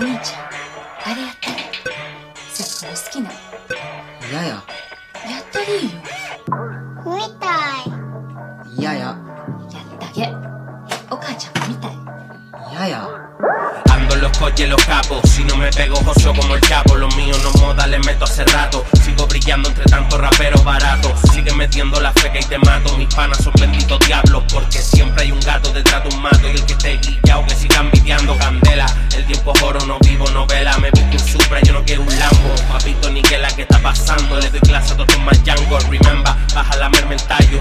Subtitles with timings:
[0.00, 1.56] お兄ちゃんあれやったり
[2.54, 3.30] 節子の好きな
[4.30, 4.64] 嫌ややっ
[5.52, 6.00] たりいいよ
[7.04, 7.52] 見た
[7.84, 10.28] い嫌ややったげ
[11.10, 13.08] お母ちゃんも見たい嫌やや
[13.92, 15.20] Ando en los coches los capos.
[15.28, 16.94] Si no me pego, joseo como el chapo.
[16.94, 18.84] Los míos no moda, le meto hace rato.
[19.02, 21.12] Sigo brillando entre tantos raperos baratos.
[21.32, 22.96] Sigue metiendo la feca y te mato.
[22.96, 24.44] Mis panas son benditos diablos.
[24.52, 26.46] Porque siempre hay un gato detrás de un mato.
[26.46, 27.19] Y el que te grita
[30.10, 32.54] escribo novela, me busco un Supra, yo no quiero un Lambo.
[32.68, 35.78] Papito, ni que la que está pasando, le doy clase a todos más Django.
[35.78, 37.60] Remember, baja la mermentallo.